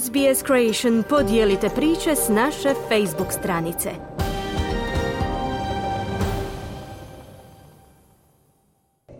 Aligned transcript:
SBS 0.00 0.46
Creation 0.46 1.02
podijelite 1.08 1.68
priče 1.68 2.16
s 2.16 2.28
naše 2.28 2.68
Facebook 2.88 3.32
stranice. 3.32 3.90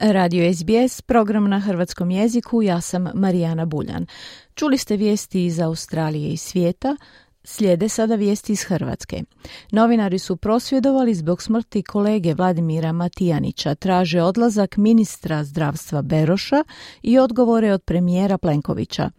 Radio 0.01 0.55
SBS, 0.55 1.03
program 1.03 1.51
na 1.51 1.59
hrvatskom 1.59 2.11
jeziku, 2.11 2.63
ja 2.63 2.81
sam 2.81 3.09
Marijana 3.15 3.65
Buljan. 3.65 4.07
Čuli 4.55 4.79
ste 4.79 4.97
vijesti 4.97 5.45
iz 5.45 5.61
Australije 5.61 6.33
i 6.33 6.37
svijeta, 6.37 6.97
Slijede 7.45 7.89
sada 7.89 8.15
vijesti 8.15 8.53
iz 8.53 8.63
Hrvatske. 8.63 9.23
Novinari 9.71 10.19
su 10.19 10.37
prosvjedovali 10.37 11.15
zbog 11.15 11.43
smrti 11.43 11.83
kolege 11.83 12.35
Vladimira 12.35 12.93
Matijanića, 12.93 13.75
traže 13.75 14.23
odlazak 14.23 14.77
ministra 14.77 15.45
zdravstva 15.45 16.03
Beroša 16.03 16.65
i 17.03 17.19
odgovore 17.19 17.73
od 17.73 17.83
premijera 17.83 18.39
Plenkovića. 18.39 19.11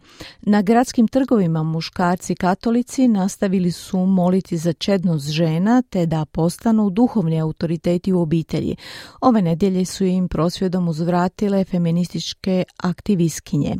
Na 0.42 0.62
gradskim 0.62 1.08
trgovima 1.08 1.62
muškarci 1.62 2.34
katolici 2.34 3.08
nastavili 3.08 3.72
su 3.72 3.98
moliti 3.98 4.56
za 4.56 4.72
čednost 4.72 5.28
žena 5.28 5.82
te 5.82 6.06
da 6.06 6.24
postanu 6.24 6.90
duhovni 6.90 7.40
autoriteti 7.40 8.12
u 8.12 8.20
obitelji. 8.20 8.76
Ove 9.20 9.42
nedjelje 9.42 9.84
su 9.84 10.04
im 10.04 10.28
prosvjedom 10.28 10.88
uzvratile 10.88 11.64
feminističke 11.64 12.64
aktivistkinje. 12.76 13.76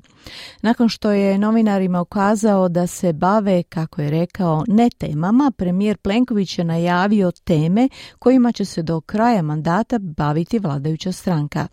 Nakon 0.62 0.88
što 0.88 1.10
je 1.10 1.38
novinarima 1.38 2.00
ukazao 2.00 2.68
da 2.68 2.86
se 2.86 3.12
bave, 3.12 3.62
kako 3.62 4.02
je 4.02 4.10
rekao, 4.10 4.33
kao 4.36 4.64
ne 4.68 4.90
temama, 4.98 5.52
premijer 5.56 5.96
Plenković 5.96 6.58
je 6.58 6.64
najavio 6.64 7.32
teme 7.44 7.88
kojima 8.18 8.52
će 8.52 8.64
se 8.64 8.82
do 8.82 9.00
kraja 9.00 9.42
mandata 9.42 9.98
baviti 9.98 10.58
vladajuća 10.58 11.12
stranka. 11.12 11.66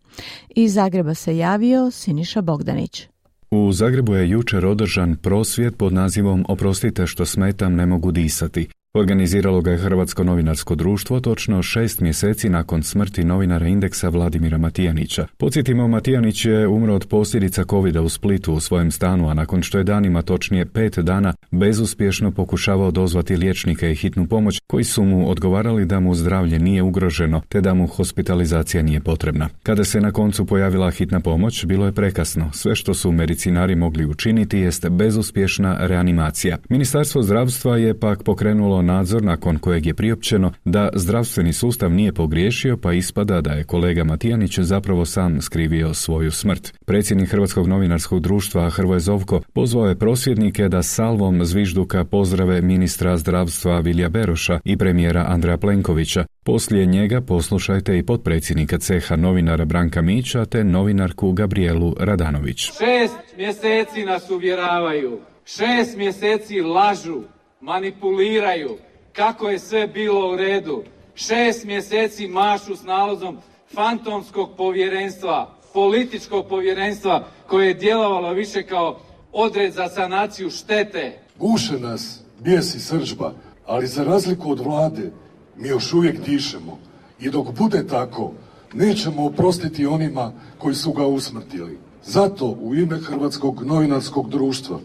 Iz 0.49 0.73
Zagreba 0.73 1.13
se 1.13 1.37
javio 1.37 1.91
Siniša 1.91 2.41
Bogdanić. 2.41 3.07
U 3.51 3.71
Zagrebu 3.71 4.15
je 4.15 4.29
jučer 4.29 4.65
održan 4.65 5.15
prosvjet 5.15 5.77
pod 5.77 5.93
nazivom 5.93 6.45
Oprostite 6.47 7.07
što 7.07 7.25
smetam, 7.25 7.75
ne 7.75 7.85
mogu 7.85 8.11
disati. 8.11 8.67
Organiziralo 8.93 9.61
ga 9.61 9.71
je 9.71 9.77
Hrvatsko 9.77 10.23
novinarsko 10.23 10.75
društvo 10.75 11.19
točno 11.19 11.63
šest 11.63 11.99
mjeseci 12.01 12.49
nakon 12.49 12.83
smrti 12.83 13.23
novinara 13.23 13.67
Indeksa 13.67 14.09
Vladimira 14.09 14.57
Matijanića. 14.57 15.27
Podsjetimo, 15.37 15.87
Matijanić 15.87 16.45
je 16.45 16.67
umro 16.67 16.95
od 16.95 17.07
posljedica 17.07 17.63
covid 17.63 17.95
u 17.95 18.09
Splitu 18.09 18.53
u 18.53 18.59
svojem 18.59 18.91
stanu, 18.91 19.29
a 19.29 19.33
nakon 19.33 19.61
što 19.61 19.77
je 19.77 19.83
danima, 19.83 20.21
točnije 20.21 20.65
pet 20.65 20.99
dana, 20.99 21.33
bezuspješno 21.51 22.31
pokušavao 22.31 22.91
dozvati 22.91 23.35
liječnike 23.35 23.91
i 23.91 23.95
hitnu 23.95 24.27
pomoć, 24.27 24.59
koji 24.67 24.83
su 24.83 25.03
mu 25.03 25.29
odgovarali 25.29 25.85
da 25.85 25.99
mu 25.99 26.15
zdravlje 26.15 26.59
nije 26.59 26.81
ugroženo, 26.81 27.41
te 27.49 27.61
da 27.61 27.73
mu 27.73 27.87
hospitalizacija 27.87 28.83
nije 28.83 28.99
potrebna. 28.99 29.49
Kada 29.63 29.83
se 29.83 30.01
na 30.01 30.11
koncu 30.11 30.45
pojavila 30.45 30.91
hitna 30.91 31.19
pomoć, 31.19 31.65
bilo 31.65 31.85
je 31.85 31.91
prekasno. 31.91 32.49
Sve 32.53 32.75
što 32.75 32.93
su 32.93 33.11
medicinari 33.11 33.75
mogli 33.75 34.05
učiniti 34.05 34.59
jeste 34.59 34.89
bezuspješna 34.89 35.77
reanimacija. 35.87 36.57
Ministarstvo 36.69 37.23
zdravstva 37.23 37.77
je 37.77 37.99
pak 37.99 38.23
pokrenulo 38.23 38.80
nadzor 38.81 39.23
nakon 39.23 39.59
kojeg 39.59 39.85
je 39.85 39.93
priopćeno 39.93 40.51
da 40.65 40.89
zdravstveni 40.93 41.53
sustav 41.53 41.91
nije 41.91 42.13
pogriješio 42.13 42.77
pa 42.77 42.93
ispada 42.93 43.41
da 43.41 43.51
je 43.51 43.63
kolega 43.63 44.03
Matijanić 44.03 44.59
zapravo 44.59 45.05
sam 45.05 45.41
skrivio 45.41 45.93
svoju 45.93 46.31
smrt. 46.31 46.73
Predsjednik 46.85 47.29
Hrvatskog 47.29 47.67
novinarskog 47.67 48.19
društva 48.19 48.69
Hrvoje 48.69 48.99
Zovko 48.99 49.41
pozvao 49.53 49.87
je 49.87 49.99
prosvjednike 49.99 50.69
da 50.69 50.83
salvom 50.83 51.45
zvižduka 51.45 52.05
pozdrave 52.05 52.61
ministra 52.61 53.17
zdravstva 53.17 53.79
Vilja 53.79 54.09
Beroša 54.09 54.59
i 54.63 54.77
premijera 54.77 55.25
Andreja 55.27 55.57
Plenkovića. 55.57 56.25
Poslije 56.43 56.85
njega 56.85 57.21
poslušajte 57.21 57.97
i 57.97 58.05
potpredsjednika 58.05 58.77
ceha 58.77 59.15
novinara 59.15 59.65
Branka 59.65 60.01
Mića 60.01 60.45
te 60.45 60.63
novinarku 60.63 61.31
Gabrielu 61.31 61.95
Radanović. 61.99 62.59
Šest 62.59 63.37
mjeseci 63.37 64.05
nas 64.05 64.29
uvjeravaju, 64.29 65.19
šest 65.45 65.97
mjeseci 65.97 66.61
lažu, 66.61 67.21
manipuliraju 67.61 68.77
kako 69.13 69.49
je 69.49 69.59
sve 69.59 69.87
bilo 69.87 70.31
u 70.31 70.35
redu. 70.35 70.83
Šest 71.15 71.65
mjeseci 71.65 72.27
mašu 72.27 72.75
s 72.75 72.83
nalozom 72.83 73.37
fantomskog 73.73 74.49
povjerenstva, 74.57 75.55
političkog 75.73 76.47
povjerenstva 76.47 77.27
koje 77.47 77.67
je 77.67 77.73
djelovalo 77.73 78.33
više 78.33 78.63
kao 78.63 78.99
odred 79.31 79.73
za 79.73 79.89
sanaciju 79.89 80.49
štete. 80.49 81.19
Guše 81.39 81.79
nas 81.79 82.19
bijesi 82.39 82.79
sržba, 82.79 83.33
ali 83.65 83.87
za 83.87 84.03
razliku 84.03 84.51
od 84.51 84.59
vlade 84.59 85.11
mi 85.57 85.67
još 85.67 85.93
uvijek 85.93 86.25
dišemo. 86.25 86.79
I 87.19 87.29
dok 87.29 87.47
bude 87.57 87.87
tako, 87.87 88.31
nećemo 88.73 89.25
oprostiti 89.25 89.85
onima 89.85 90.33
koji 90.57 90.75
su 90.75 90.91
ga 90.91 91.05
usmrtili. 91.05 91.79
Zato 92.03 92.57
u 92.61 92.75
ime 92.75 92.99
Hrvatskog 92.99 93.63
novinarskog 93.65 94.29
društva 94.29 94.79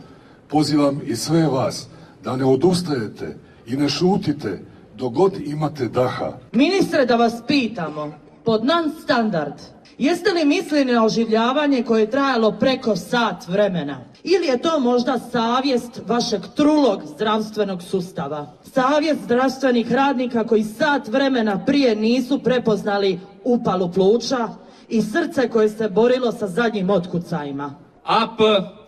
pozivam 0.49 1.01
i 1.07 1.17
sve 1.17 1.47
vas 1.49 1.89
da 2.27 2.37
ne 2.37 2.45
odustajete 2.45 3.37
i 3.67 3.77
ne 3.77 3.89
šutite 3.89 4.63
dok 4.97 5.13
god 5.13 5.33
imate 5.47 5.89
daha. 5.89 6.39
Ministre, 6.53 7.07
da 7.07 7.17
vas 7.17 7.35
pitamo, 7.47 8.13
pod 8.45 8.65
non 8.65 8.91
standard, 9.03 9.55
jeste 9.99 10.33
li 10.33 10.45
mislili 10.45 10.93
na 10.93 11.05
oživljavanje 11.05 11.83
koje 11.83 12.01
je 12.01 12.11
trajalo 12.11 12.53
preko 12.53 12.97
sat 12.97 13.49
vremena? 13.49 14.01
Ili 14.25 14.47
je 14.47 14.59
to 14.59 14.81
možda 14.81 15.19
savjest 15.19 16.01
vašeg 16.07 16.41
trulog 16.57 17.03
zdravstvenog 17.15 17.83
sustava? 17.83 18.47
Savjest 18.73 19.21
zdravstvenih 19.23 19.93
radnika 19.93 20.45
koji 20.45 20.63
sat 20.63 21.09
vremena 21.09 21.65
prije 21.67 21.97
nisu 21.97 22.39
prepoznali 22.39 23.21
upalu 23.45 23.93
pluća 23.93 24.49
i 24.89 25.03
srce 25.03 25.49
koje 25.49 25.69
se 25.69 25.89
borilo 25.89 26.33
sa 26.33 26.47
zadnjim 26.47 26.91
otkucajima. 26.91 27.75
AP, 28.05 28.41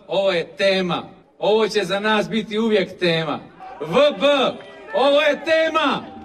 ovo 0.09 0.32
je 0.32 0.56
tema. 0.56 1.18
Ovo 1.38 1.69
će 1.69 1.84
za 1.84 2.00
nas 2.00 2.31
biti 2.31 2.59
uvijek 2.59 2.99
tema. 2.99 3.38
VB, 3.81 4.22
ovo 4.94 5.21
je 5.21 5.44
tema. 5.44 6.18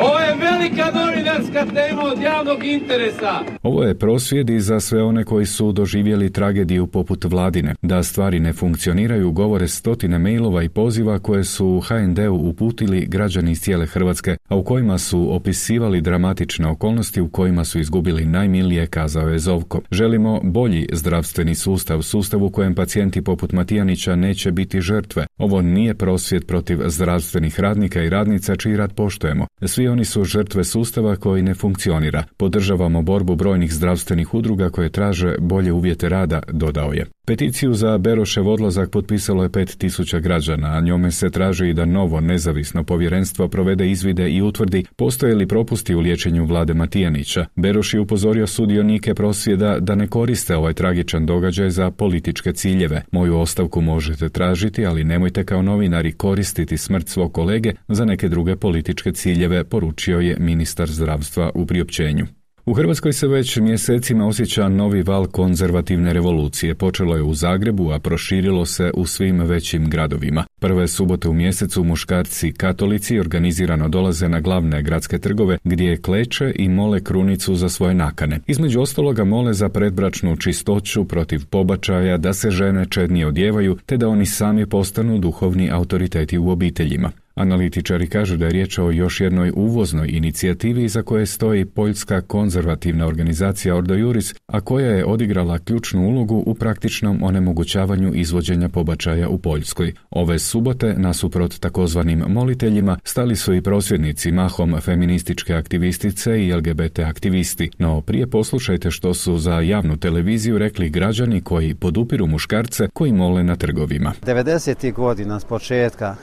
Ovo 0.00 0.18
je 0.18 0.34
velika 0.50 0.84
novinarska 0.98 1.66
tema 1.74 2.02
od 2.02 2.22
javnog 2.22 2.64
interesa. 2.64 3.32
Ovo 3.62 3.82
je 3.82 3.98
prosvjed 3.98 4.50
i 4.50 4.60
za 4.60 4.80
sve 4.80 5.02
one 5.02 5.24
koji 5.24 5.46
su 5.46 5.72
doživjeli 5.72 6.32
tragediju 6.32 6.86
poput 6.86 7.24
vladine. 7.24 7.74
Da 7.82 8.02
stvari 8.02 8.40
ne 8.40 8.52
funkcioniraju 8.52 9.32
govore 9.32 9.68
stotine 9.68 10.18
mailova 10.18 10.62
i 10.62 10.68
poziva 10.68 11.18
koje 11.18 11.44
su 11.44 11.82
HND-u 11.88 12.34
uputili 12.34 13.06
građani 13.06 13.50
iz 13.50 13.60
cijele 13.60 13.86
Hrvatske, 13.86 14.36
a 14.48 14.56
u 14.56 14.64
kojima 14.64 14.98
su 14.98 15.34
opisivali 15.34 16.00
dramatične 16.00 16.68
okolnosti 16.68 17.20
u 17.20 17.28
kojima 17.28 17.64
su 17.64 17.80
izgubili 17.80 18.24
najmilije, 18.24 18.86
kazao 18.86 19.28
je 19.28 19.38
Zovko. 19.38 19.80
Želimo 19.90 20.40
bolji 20.42 20.86
zdravstveni 20.92 21.54
sustav, 21.54 22.02
sustav 22.02 22.44
u 22.44 22.50
kojem 22.50 22.74
pacijenti 22.74 23.22
poput 23.22 23.52
Matijanića 23.52 24.16
neće 24.16 24.52
biti 24.52 24.80
žrtve. 24.80 25.26
Ovo 25.38 25.62
nije 25.62 25.94
prosvjed 25.94 26.46
protiv 26.46 26.78
zdravstvenih 26.86 27.60
radnika 27.60 28.02
i 28.02 28.10
radnica 28.10 28.56
čiji 28.56 28.76
rad 28.76 28.92
poštujemo. 28.92 29.46
Svi 29.62 29.85
oni 29.88 30.04
su 30.04 30.24
žrtve 30.24 30.64
sustava 30.64 31.16
koji 31.16 31.42
ne 31.42 31.54
funkcionira. 31.54 32.24
Podržavamo 32.36 33.02
borbu 33.02 33.36
brojnih 33.36 33.72
zdravstvenih 33.72 34.34
udruga 34.34 34.70
koje 34.70 34.92
traže 34.92 35.36
bolje 35.38 35.72
uvjete 35.72 36.08
rada, 36.08 36.42
dodao 36.52 36.92
je. 36.92 37.06
Peticiju 37.28 37.74
za 37.74 37.98
Berošev 37.98 38.48
odlazak 38.48 38.90
potpisalo 38.90 39.42
je 39.42 39.48
5000 39.48 40.20
građana, 40.20 40.68
a 40.76 40.80
njome 40.80 41.10
se 41.10 41.30
traži 41.30 41.68
i 41.68 41.74
da 41.74 41.84
novo 41.84 42.20
nezavisno 42.20 42.84
povjerenstvo 42.84 43.48
provede 43.48 43.90
izvide 43.90 44.30
i 44.30 44.42
utvrdi 44.42 44.84
postoje 44.96 45.34
li 45.34 45.46
propusti 45.46 45.94
u 45.94 46.00
liječenju 46.00 46.44
vlade 46.44 46.74
Matijanića. 46.74 47.46
Beroš 47.56 47.94
je 47.94 48.00
upozorio 48.00 48.46
sudionike 48.46 49.14
prosvjeda 49.14 49.78
da 49.80 49.94
ne 49.94 50.06
koriste 50.06 50.56
ovaj 50.56 50.74
tragičan 50.74 51.26
događaj 51.26 51.70
za 51.70 51.90
političke 51.90 52.52
ciljeve. 52.52 53.02
Moju 53.12 53.38
ostavku 53.38 53.80
možete 53.80 54.28
tražiti, 54.28 54.86
ali 54.86 55.04
nemojte 55.04 55.44
kao 55.44 55.62
novinari 55.62 56.12
koristiti 56.12 56.76
smrt 56.76 57.08
svog 57.08 57.32
kolege 57.32 57.72
za 57.88 58.04
neke 58.04 58.28
druge 58.28 58.56
političke 58.56 59.12
ciljeve, 59.12 59.64
poručio 59.64 60.20
je 60.20 60.36
ministar 60.40 60.90
zdravstva 60.90 61.50
u 61.54 61.66
priopćenju. 61.66 62.26
U 62.66 62.74
Hrvatskoj 62.74 63.12
se 63.12 63.28
već 63.28 63.56
mjesecima 63.56 64.26
osjeća 64.26 64.68
novi 64.68 65.02
val 65.02 65.26
konzervativne 65.26 66.12
revolucije. 66.12 66.74
Počelo 66.74 67.16
je 67.16 67.22
u 67.22 67.34
Zagrebu, 67.34 67.90
a 67.92 67.98
proširilo 67.98 68.66
se 68.66 68.90
u 68.94 69.06
svim 69.06 69.40
većim 69.40 69.90
gradovima. 69.90 70.44
Prve 70.60 70.88
subote 70.88 71.28
u 71.28 71.32
mjesecu 71.32 71.84
muškarci 71.84 72.52
katolici 72.52 73.20
organizirano 73.20 73.88
dolaze 73.88 74.28
na 74.28 74.40
glavne 74.40 74.82
gradske 74.82 75.18
trgove 75.18 75.58
gdje 75.64 75.96
kleče 75.96 76.52
i 76.54 76.68
mole 76.68 77.00
krunicu 77.00 77.54
za 77.54 77.68
svoje 77.68 77.94
nakane. 77.94 78.40
Između 78.46 78.80
ostaloga 78.80 79.24
mole 79.24 79.54
za 79.54 79.68
predbračnu 79.68 80.36
čistoću 80.36 81.04
protiv 81.04 81.46
pobačaja, 81.50 82.16
da 82.16 82.32
se 82.32 82.50
žene 82.50 82.86
čednije 82.90 83.26
odjevaju 83.26 83.78
te 83.86 83.96
da 83.96 84.08
oni 84.08 84.26
sami 84.26 84.66
postanu 84.66 85.18
duhovni 85.18 85.70
autoriteti 85.70 86.38
u 86.38 86.50
obiteljima. 86.50 87.10
Analitičari 87.36 88.06
kažu 88.06 88.36
da 88.36 88.44
je 88.44 88.50
riječ 88.50 88.78
o 88.78 88.90
još 88.90 89.20
jednoj 89.20 89.52
uvoznoj 89.56 90.08
inicijativi 90.08 90.88
za 90.88 91.02
koje 91.02 91.26
stoji 91.26 91.64
Poljska 91.64 92.20
konzervativna 92.20 93.06
organizacija 93.06 93.76
Ordo 93.76 93.94
Juris, 93.94 94.34
a 94.46 94.60
koja 94.60 94.90
je 94.90 95.06
odigrala 95.06 95.58
ključnu 95.58 96.06
ulogu 96.06 96.42
u 96.46 96.54
praktičnom 96.54 97.22
onemogućavanju 97.22 98.12
izvođenja 98.14 98.68
pobačaja 98.68 99.28
u 99.28 99.38
Poljskoj. 99.38 99.92
Ove 100.10 100.38
subote, 100.38 100.94
nasuprot 100.98 101.58
takozvanim 101.58 102.24
moliteljima, 102.28 102.98
stali 103.04 103.36
su 103.36 103.54
i 103.54 103.62
prosvjednici 103.62 104.32
mahom 104.32 104.80
feminističke 104.80 105.54
aktivistice 105.54 106.46
i 106.46 106.52
LGBT 106.52 106.98
aktivisti, 106.98 107.70
no 107.78 108.00
prije 108.00 108.26
poslušajte 108.26 108.90
što 108.90 109.14
su 109.14 109.38
za 109.38 109.60
javnu 109.60 109.96
televiziju 109.96 110.58
rekli 110.58 110.90
građani 110.90 111.40
koji 111.40 111.74
podupiru 111.74 112.26
muškarce 112.26 112.88
koji 112.92 113.12
mole 113.12 113.44
na 113.44 113.56
trgovima. 113.56 114.12
90. 114.22 114.92
godina 114.92 115.40
s 115.40 115.44
početka 115.44 116.16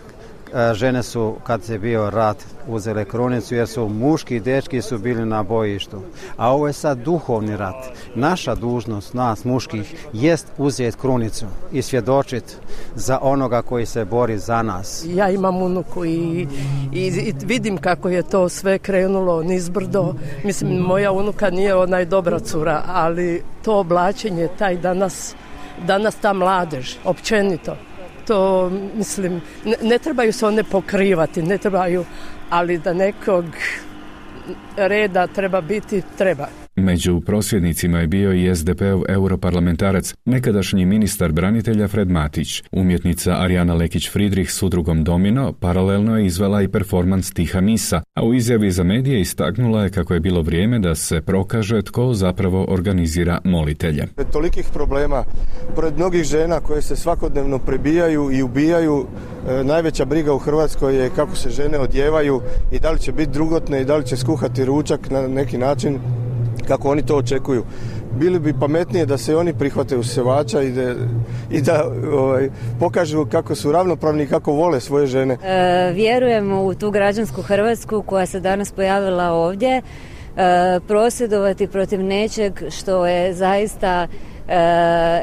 žene 0.74 1.04
su, 1.04 1.36
kad 1.44 1.70
je 1.70 1.80
bio 1.80 2.10
rat, 2.10 2.38
uzele 2.68 3.06
krunicu 3.06 3.56
jer 3.56 3.68
su 3.68 3.88
muški 3.90 4.36
i 4.36 4.40
dečki 4.40 4.82
su 4.82 4.98
bili 4.98 5.26
na 5.26 5.44
bojištu. 5.44 6.02
A 6.38 6.52
ovo 6.52 6.68
je 6.68 6.74
sad 6.74 6.98
duhovni 6.98 7.58
rat. 7.58 7.86
Naša 8.16 8.56
dužnost, 8.56 9.14
nas 9.14 9.46
muških, 9.46 9.96
jest 10.14 10.48
uzeti 10.58 10.98
krunicu 10.98 11.46
i 11.72 11.82
svjedočiti 11.82 12.54
za 12.96 13.20
onoga 13.22 13.62
koji 13.62 13.86
se 13.86 14.06
bori 14.06 14.38
za 14.38 14.64
nas. 14.64 15.06
Ja 15.08 15.30
imam 15.30 15.62
unuku 15.62 16.06
i, 16.06 16.48
i, 16.92 17.34
vidim 17.46 17.78
kako 17.78 18.10
je 18.10 18.24
to 18.24 18.50
sve 18.50 18.80
krenulo 18.80 19.44
nizbrdo. 19.44 20.14
Mislim, 20.44 20.78
moja 20.78 21.12
unuka 21.12 21.50
nije 21.50 21.76
onaj 21.76 22.06
dobra 22.06 22.40
cura, 22.40 22.84
ali 22.88 23.44
to 23.66 23.80
oblačenje, 23.80 24.48
taj 24.60 24.78
danas, 24.78 25.36
danas 25.88 26.16
ta 26.16 26.34
mladež, 26.34 26.96
općenito, 27.06 27.76
to 28.28 28.70
mislim 28.96 29.42
ne, 29.66 29.76
ne 29.82 30.00
trebaju 30.00 30.34
se 30.34 30.46
one 30.46 30.64
pokrivati, 30.64 31.42
ne 31.42 31.58
trebaju, 31.58 32.06
ali 32.50 32.78
da 32.78 32.94
nekog 32.94 33.46
reda 34.78 35.28
treba 35.28 35.62
biti, 35.62 36.02
treba. 36.18 36.63
Među 36.76 37.22
prosvjednicima 37.22 38.00
je 38.00 38.08
bio 38.08 38.34
i 38.34 38.56
SDP-ov 38.56 39.02
europarlamentarac, 39.10 40.14
nekadašnji 40.26 40.86
ministar 40.86 41.32
branitelja 41.32 41.88
Fred 41.88 42.10
Matić. 42.10 42.64
Umjetnica 42.72 43.32
Arijana 43.32 43.76
Lekić-Fridrih 43.76 44.50
s 44.50 44.64
udrugom 44.64 45.04
Domino 45.04 45.54
paralelno 45.54 46.18
je 46.18 46.26
izvela 46.26 46.62
i 46.62 46.68
performans 46.68 47.34
Tiha 47.34 47.62
Misa, 47.62 48.02
a 48.14 48.26
u 48.26 48.34
izjavi 48.34 48.72
za 48.72 48.84
medije 48.84 49.22
istaknula 49.22 49.84
je 49.84 49.90
kako 49.90 50.14
je 50.14 50.20
bilo 50.20 50.42
vrijeme 50.42 50.80
da 50.80 50.96
se 50.96 51.22
prokaže 51.22 51.82
tko 51.82 52.14
zapravo 52.14 52.66
organizira 52.70 53.40
molitelje. 53.44 54.08
Pred 54.16 54.28
tolikih 54.28 54.66
problema, 54.74 55.24
pred 55.76 55.98
mnogih 55.98 56.24
žena 56.24 56.60
koje 56.60 56.82
se 56.82 56.96
svakodnevno 56.96 57.60
prebijaju 57.60 58.32
i 58.32 58.44
ubijaju, 58.44 59.06
e, 59.50 59.64
najveća 59.64 60.06
briga 60.06 60.34
u 60.34 60.40
Hrvatskoj 60.40 60.96
je 60.96 61.10
kako 61.16 61.36
se 61.36 61.50
žene 61.50 61.80
odjevaju 61.80 62.42
i 62.72 62.80
da 62.80 62.92
li 62.92 63.00
će 63.00 63.12
biti 63.12 63.32
drugotne 63.32 63.82
i 63.82 63.86
da 63.86 63.98
li 63.98 64.06
će 64.06 64.18
skuhati 64.18 64.66
ručak 64.66 65.10
na 65.10 65.28
neki 65.28 65.58
način 65.58 66.00
kako 66.68 66.92
oni 66.92 67.06
to 67.06 67.18
očekuju. 67.18 67.64
Bili 68.20 68.40
bi 68.40 68.54
pametnije 68.60 69.06
da 69.06 69.18
se 69.18 69.36
oni 69.36 69.54
prihvate 69.54 69.98
usevača 69.98 70.62
i 70.62 70.72
da, 70.72 70.96
i 71.52 71.62
da 71.62 71.92
ovaj, 72.14 72.50
pokažu 72.80 73.26
kako 73.26 73.56
su 73.56 73.72
ravnopravni 73.72 74.24
i 74.24 74.28
kako 74.28 74.52
vole 74.52 74.80
svoje 74.80 75.08
žene. 75.08 75.38
E, 75.44 75.92
vjerujemo 75.94 76.64
u 76.64 76.74
tu 76.74 76.92
građansku 76.92 77.42
Hrvatsku 77.42 78.04
koja 78.06 78.26
se 78.26 78.40
danas 78.40 78.72
pojavila 78.72 79.32
ovdje. 79.32 79.82
E, 80.38 80.80
prosvjedovati 80.88 81.68
protiv 81.68 82.04
nečeg 82.04 82.62
što 82.70 83.06
je 83.08 83.34
zaista 83.34 84.08
e, 84.48 84.58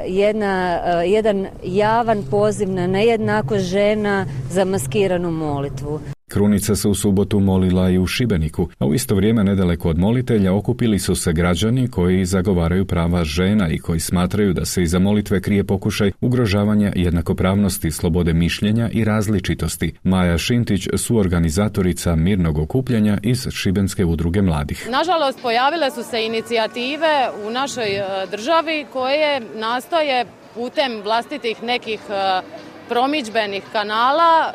jedna, 0.07 0.81
e, 0.85 1.09
jedan 1.09 1.47
javan 1.65 2.25
poziv 2.31 2.71
na 2.71 2.87
nejednako 2.87 3.59
žena 3.59 4.27
za 4.51 4.65
maskiranu 4.65 5.31
molitvu. 5.31 6.01
Krunica 6.31 6.77
se 6.77 6.89
u 6.89 6.95
subotu 6.95 7.41
molila 7.41 7.91
i 7.91 7.99
u 7.99 8.07
Šibeniku, 8.07 8.69
a 8.79 8.87
u 8.87 8.95
isto 8.95 9.15
vrijeme 9.15 9.45
nedaleko 9.45 9.89
od 9.89 9.99
molitelja 9.99 10.55
okupili 10.55 10.99
su 10.99 11.15
se 11.15 11.33
građani 11.33 11.89
koji 11.89 12.25
zagovaraju 12.25 12.85
prava 12.85 13.25
žena 13.25 13.69
i 13.69 13.79
koji 13.79 14.01
smatraju 14.01 14.53
da 14.53 14.65
se 14.65 14.83
iza 14.83 14.99
molitve 14.99 15.41
krije 15.41 15.65
pokušaj 15.65 16.13
ugrožavanja 16.21 16.93
jednakopravnosti, 16.97 17.91
slobode 17.91 18.33
mišljenja 18.33 18.89
i 18.93 19.05
različitosti. 19.05 19.93
Maja 20.03 20.39
Šintić, 20.39 20.89
su 20.97 21.17
organizatorica 21.17 22.17
mirnog 22.17 22.59
okupljanja 22.59 23.19
iz 23.23 23.49
Šibenske 23.51 24.05
udruge 24.05 24.43
mladih. 24.43 24.89
Nažalost, 24.91 25.43
pojavile 25.43 25.91
su 25.91 26.03
se 26.03 26.25
inicijative 26.27 27.31
u 27.47 27.51
našoj 27.51 27.97
e, 27.97 28.27
državi 28.31 28.87
koje 28.93 29.41
nastoje 29.55 30.27
putem 30.55 31.01
vlastitih 31.05 31.63
nekih 31.63 32.01
e, 32.11 32.43
promičbenih 32.89 33.63
kanala 33.73 34.53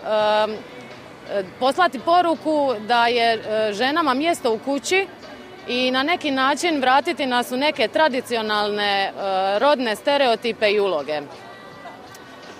e, 0.49 0.74
poslati 1.59 1.99
poruku 1.99 2.73
da 2.87 3.07
je 3.07 3.33
e, 3.33 3.73
ženama 3.73 4.13
mjesto 4.13 4.53
u 4.53 4.59
kući 4.59 5.07
i 5.67 5.91
na 5.91 6.03
neki 6.03 6.31
način 6.31 6.79
vratiti 6.79 7.25
nas 7.25 7.51
u 7.51 7.57
neke 7.57 7.87
tradicionalne 7.87 9.03
e, 9.03 9.11
rodne 9.59 9.95
stereotipe 9.95 10.71
i 10.71 10.79
uloge. 10.79 11.21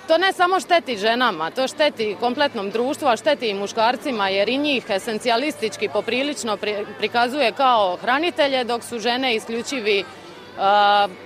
To 0.07 0.17
ne 0.17 0.33
samo 0.33 0.59
šteti 0.59 0.97
ženama, 0.97 1.51
to 1.51 1.67
šteti 1.67 2.15
kompletnom 2.19 2.69
društvu, 2.69 3.07
a 3.07 3.17
šteti 3.17 3.49
i 3.49 3.53
muškarcima 3.53 4.29
jer 4.29 4.49
i 4.49 4.57
njih 4.57 4.85
esencijalistički 4.89 5.89
poprilično 5.89 6.57
prikazuje 6.97 7.51
kao 7.51 7.97
hranitelje 8.01 8.63
dok 8.63 8.83
su 8.83 8.99
žene 8.99 9.35
isključivi 9.35 10.03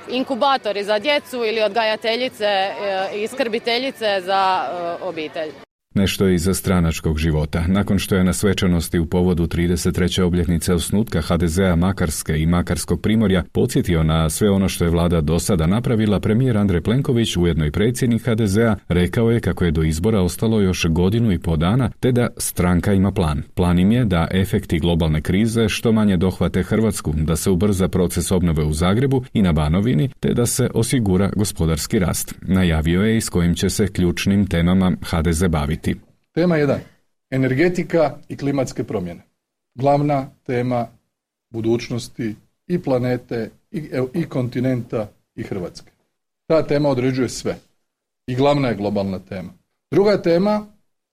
inkubatori 0.10 0.84
za 0.84 1.00
djecu 1.00 1.46
ili 1.46 1.62
odgajateljice 1.62 2.72
i 3.16 3.28
skrbiteljice 3.28 4.22
za 4.22 4.70
obitelj. 5.02 5.69
Nešto 5.96 6.28
je 6.28 6.36
iza 6.36 6.54
stranačkog 6.54 7.18
života. 7.18 7.64
Nakon 7.68 8.00
što 8.00 8.16
je 8.16 8.24
na 8.24 8.34
svečanosti 8.34 9.00
u 9.00 9.06
povodu 9.06 9.48
33. 9.48 10.22
obljetnice 10.22 10.74
osnutka 10.74 11.22
HDZ-a 11.22 11.76
Makarske 11.76 12.38
i 12.38 12.46
Makarskog 12.46 13.02
primorja 13.02 13.44
podsjetio 13.52 14.04
na 14.04 14.30
sve 14.30 14.50
ono 14.50 14.70
što 14.70 14.84
je 14.84 14.90
vlada 14.90 15.22
do 15.22 15.40
sada 15.40 15.68
napravila, 15.68 16.20
premijer 16.20 16.58
Andrej 16.58 16.82
Plenković, 16.82 17.38
ujedno 17.38 17.66
i 17.66 17.72
predsjednik 17.72 18.22
HDZ-a, 18.26 18.76
rekao 18.88 19.32
je 19.32 19.40
kako 19.40 19.66
je 19.66 19.72
do 19.72 19.84
izbora 19.84 20.22
ostalo 20.22 20.62
još 20.62 20.86
godinu 20.90 21.32
i 21.32 21.40
po 21.40 21.58
dana, 21.58 21.90
te 22.00 22.12
da 22.12 22.28
stranka 22.38 22.94
ima 22.94 23.12
plan. 23.12 23.44
Plan 23.56 23.80
im 23.80 23.92
je 23.92 24.06
da 24.06 24.28
efekti 24.32 24.80
globalne 24.80 25.22
krize 25.22 25.70
što 25.70 25.92
manje 25.92 26.18
dohvate 26.18 26.64
Hrvatsku, 26.64 27.14
da 27.18 27.36
se 27.36 27.50
ubrza 27.50 27.88
proces 27.88 28.32
obnove 28.32 28.64
u 28.64 28.74
Zagrebu 28.74 29.24
i 29.34 29.42
na 29.42 29.54
Banovini, 29.54 30.10
te 30.20 30.34
da 30.34 30.46
se 30.46 30.70
osigura 30.74 31.32
gospodarski 31.36 32.00
rast. 32.00 32.36
Najavio 32.42 33.02
je 33.02 33.18
i 33.18 33.22
s 33.22 33.30
kojim 33.30 33.56
će 33.56 33.70
se 33.70 33.88
ključnim 33.88 34.48
temama 34.48 34.92
HDZ 35.02 35.44
baviti. 35.50 35.89
Tema 36.32 36.58
1. 36.58 36.78
Energetika 37.30 38.18
i 38.30 38.38
klimatske 38.38 38.84
promjene. 38.84 39.22
Glavna 39.76 40.30
tema 40.46 40.88
budućnosti 41.50 42.36
i 42.68 42.80
planete 42.80 43.50
i, 43.72 43.90
i 44.14 44.26
kontinenta 44.26 45.08
i 45.36 45.44
Hrvatske. 45.44 45.92
Ta 46.48 46.68
tema 46.68 46.90
određuje 46.90 47.30
sve. 47.30 47.58
I 48.28 48.36
glavna 48.36 48.68
je 48.68 48.76
globalna 48.76 49.20
tema. 49.20 49.50
Druga 49.92 50.22
tema, 50.22 50.66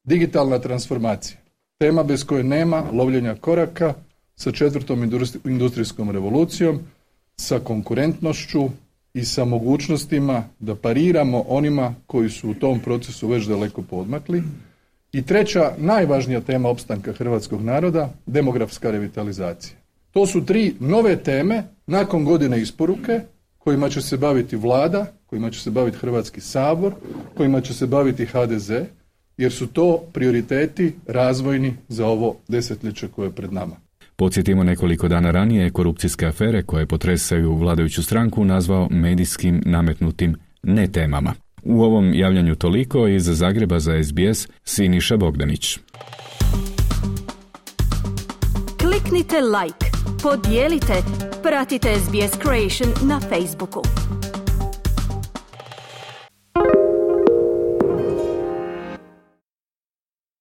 digitalna 0.04 0.58
transformacija. 0.58 1.38
Tema 1.78 2.02
bez 2.02 2.24
koje 2.24 2.44
nema 2.44 2.84
lovljenja 2.92 3.34
koraka 3.34 3.94
sa 4.34 4.52
četvrtom 4.52 5.10
industrijskom 5.44 6.10
revolucijom, 6.10 6.80
sa 7.36 7.58
konkurentnošću 7.58 8.68
i 9.14 9.24
sa 9.24 9.44
mogućnostima 9.44 10.44
da 10.58 10.74
pariramo 10.74 11.44
onima 11.48 11.94
koji 12.06 12.30
su 12.30 12.50
u 12.50 12.54
tom 12.54 12.80
procesu 12.80 13.28
već 13.28 13.46
daleko 13.46 13.82
podmakli 13.82 14.42
i 15.16 15.22
treća, 15.22 15.72
najvažnija 15.78 16.40
tema 16.40 16.68
opstanka 16.68 17.12
hrvatskog 17.12 17.62
naroda, 17.62 18.10
demografska 18.26 18.90
revitalizacija. 18.90 19.76
To 20.10 20.26
su 20.26 20.44
tri 20.44 20.74
nove 20.80 21.16
teme 21.16 21.62
nakon 21.86 22.24
godine 22.24 22.60
isporuke 22.60 23.20
kojima 23.58 23.88
će 23.88 24.02
se 24.02 24.16
baviti 24.16 24.56
vlada, 24.56 25.06
kojima 25.26 25.50
će 25.50 25.60
se 25.60 25.70
baviti 25.70 25.96
Hrvatski 25.98 26.40
sabor, 26.40 26.92
kojima 27.36 27.60
će 27.60 27.74
se 27.74 27.86
baviti 27.86 28.26
HDZ, 28.26 28.70
jer 29.36 29.52
su 29.52 29.66
to 29.66 30.02
prioriteti 30.12 30.92
razvojni 31.06 31.74
za 31.88 32.06
ovo 32.06 32.36
desetljeće 32.48 33.08
koje 33.08 33.26
je 33.26 33.32
pred 33.32 33.52
nama. 33.52 33.76
Podsjetimo 34.16 34.64
nekoliko 34.64 35.08
dana 35.08 35.30
ranije 35.30 35.70
korupcijske 35.70 36.26
afere 36.26 36.62
koje 36.62 36.86
potresaju 36.86 37.54
vladajuću 37.54 38.02
stranku 38.02 38.44
nazvao 38.44 38.88
medijskim 38.90 39.62
nametnutim 39.66 40.36
ne 40.62 40.86
temama. 40.86 41.45
U 41.68 41.82
ovom 41.82 42.14
javljanju 42.14 42.56
toliko 42.56 43.08
iz 43.08 43.22
Zagreba 43.22 43.78
za 43.78 44.04
SBS 44.04 44.48
Siniša 44.64 45.16
Bogdanić. 45.16 45.78
Kliknite 48.80 49.36
like, 49.40 49.86
podijelite, 50.22 50.94
pratite 51.42 51.88
SBS 51.98 52.38
Creation 52.42 53.08
na 53.08 53.20
Facebooku. 53.20 53.82